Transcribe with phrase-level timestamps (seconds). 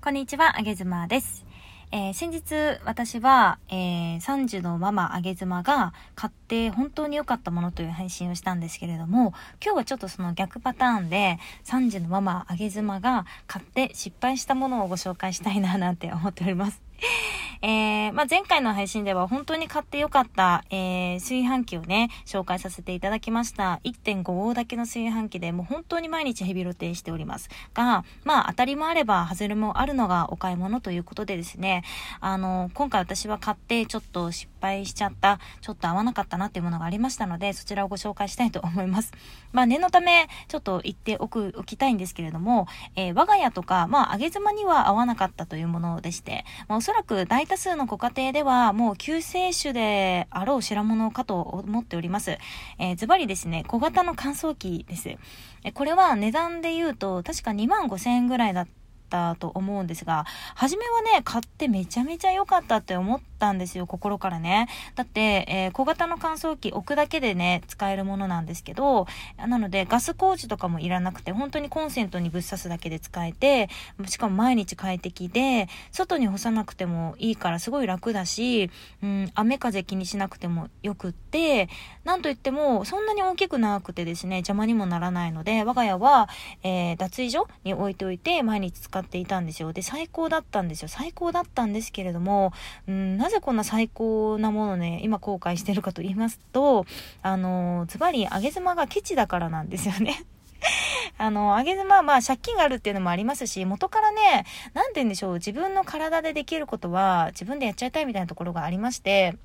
[0.00, 1.44] こんにちは、あげずまです。
[1.90, 16.80] えー、先日私は、えー、30のママあげずまが買って本当に良かったものという配信をしたんですけれども、今日はちょっとその逆パターンで30のママあげずまが買って失敗したものをご紹介したいななんて思っております。
[17.62, 23.80] えー、まあ、前回の配信では本当に買ってよかった、えー、炊飯器をね、紹介させていただきました。
[23.84, 27.48] 1.5号だけの炊飯器でもう本当に毎日ヘビロテしております。
[27.74, 31.82] が、まあ、当たりもあれば、外れもあるのがお買い物ということでですね、
[32.20, 39.12] あの、今回私は買ってちょっと失敗しちゃった、ちょっと合わなかったなっていうものがありましたので、そちらをご紹介したいと思います。
[39.52, 52.38] まあ、念のため、ちょっと言っておく、おきたいんですけれども、えー、我が家とか、まあ、揚げ妻には合わなかったというものでして、まあ、おそらく大多数のご家庭ではもう救世主であろう白物かと思っております。
[52.78, 55.16] えー、ズバリですね、小型の乾燥機です。
[55.64, 58.77] えこれは値段で言うと確か2万5千円ぐらいだった
[59.08, 64.68] たと思うんですが、初めはね、買ってめちゃめちゃ良かったって思ったんですよ、心からね。
[64.94, 73.68] だって、えー、小型の乾燥機置くだけでね、使えるものなんですけど、なのでガス工事とかもいらなくて、本当にコンセントにぶっ刺すだけで使えて、
[74.06, 78.70] しかも毎日快適で、外に干さなくてもいいからすごい楽だし、
[79.02, 81.68] うん、雨風気にしなくてもよくって、
[82.04, 86.28] なんといっても、そんなに大きくなくてですね、邪魔にもならないので、我が家は、
[86.62, 89.72] えー、脱衣所に置いておいて、毎日使使っていたんですよ。
[89.72, 90.88] で、最高だったんですよ。
[90.88, 92.52] 最高だったんですけれども、
[92.88, 96.84] うん、なぜこんな最高なものね、今後悔してるかと言いますと、
[97.22, 100.24] あの、ズバリ、揚げ妻がケチだからなんですよね。
[101.18, 109.36] あの、揚げ妻はまあ借金があるっていうのもありますし、元からね、なんて言うんでしょう、自分の体でできることは自分でやっちゃいたいみたいなところがありまして、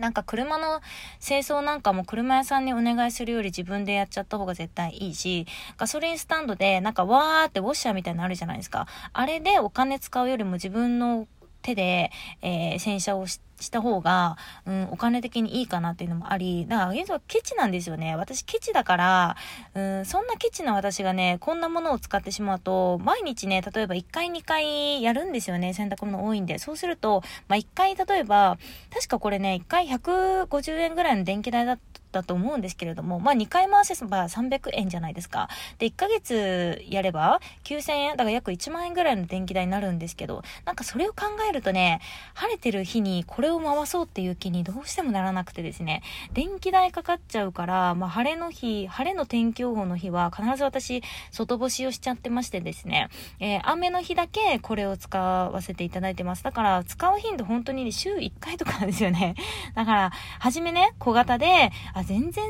[0.00, 0.80] なんか車の
[1.20, 8.86] 清掃なんかも車屋さんにお願いするより自分でやっちゃった方が絶対いいし、ガソリンスタンドでなんかわーってウォッシャーみたいなのあるじゃないですか。
[9.12, 11.28] あれでお金使うよりも自分の
[11.62, 12.10] 手で、
[12.42, 18.16] えー、洗車をして、した方が、うん、お金的にいいかなっていうのもあり、だから現在はケチなんですよね。
[18.16, 19.36] 私ケチだから、
[19.74, 25.74] うん、そんなケチな私がね、こんなものを使ってしまうと、毎日ね、例えば1回2回やるんですよね。
[25.74, 26.58] 洗濯物多いんで。
[26.58, 28.58] そうすると、まあ、1回例えば、
[28.92, 31.78] 確かこれね、1回150円ぐらいの電気代だっ
[32.12, 35.48] たと思うんですけれども、まあ、2回回せば300円じゃないですか。
[35.78, 42.00] で、1ヶ月やれば9000円、だから約1万円ぐらいの電気代になるんですけど、なんかそれを考えるとね、
[42.34, 46.02] 晴れてる日にこれを回そうっていう気にどうしてもならなくてですね、
[46.32, 53.08] 電気代かかっちゃうから、まあ、晴れの日、晴れの天気予報の日は必ず私、外干しをしちゃってましてですね、
[53.40, 56.44] えー、雨の日だけこれを使わせていただいてます。
[56.44, 59.34] だから、使う頻度本当に週1回とかなんですよね。
[59.74, 62.44] だから、初めね、小型で、あ、全然、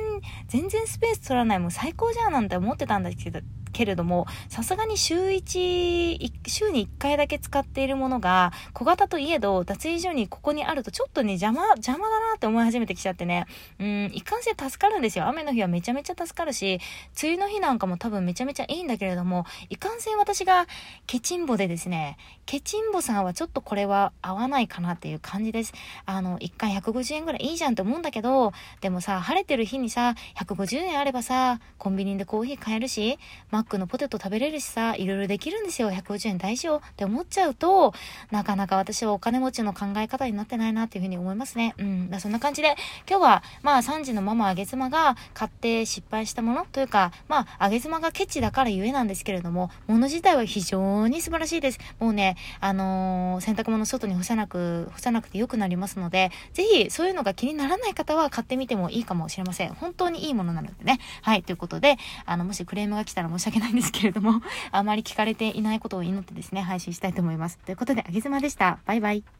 [0.49, 3.41] 全然スペース取らない、もう最高じゃんなんて思ってたんですけど、
[3.80, 13.46] けれども、さすがに週1、週に1回だけ使っているものが、小型といえど、脱衣所にここにあるとちょっとね、邪魔、邪魔だなって思い始めてきちゃってね、
[13.78, 15.26] うん、一貫性助かるんですよ。
[15.28, 16.78] 雨の日はめちゃめちゃ助かるし、
[17.22, 20.66] 梅雨の日なんかも多分めちゃめちゃいいんだけれども、いかんせん私が
[21.06, 25.72] ケチンボでですね、ケチンボさんはちょっとこれは合わないかなっていう感じです。
[26.04, 28.52] あの、1回150円ぐらいいいじゃんって思うんだけど、
[28.82, 33.18] でもさ、晴れてる日にさ、150円あればさ、コンビニでコーヒー買えるし、
[33.50, 35.91] マックのポテト食べれるしさ、いろいろできるんですよ。
[35.91, 37.94] 150円大事よって思っちゃうと、
[38.31, 41.75] なかなか私はお金持ちの考え方になってないなっていうふうに思いますね。
[41.78, 42.10] うん。
[42.20, 42.75] そんな感じで、
[43.09, 51.78] 今日は、まあ3時のママあげ妻が買って失敗したものというか、まああげ妻がケチだからゆえなんですけれども、もの自体は非常に素晴らしいです。
[52.00, 59.75] もうね、あのー、洗濯物外に干さなく、干さなくて良くなりますので、ぜひそういうのが気にならない方は買ってみてもいいかもしれません。
[59.75, 60.98] 本当にいいものなのでね。
[61.22, 61.42] はい。
[61.42, 67.59] ということで、あの、もしクレームが来たら申し訳訳ないんですけれども、あまり聞かれていないことを祈ってですね、配信したいと思います。
[67.59, 68.78] ということで、あげずまでした。
[68.87, 69.40] バイバイ。